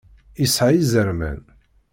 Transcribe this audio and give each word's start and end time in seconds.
Isεa 0.43 0.71
izerman. 0.81 1.39